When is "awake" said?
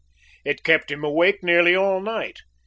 1.03-1.43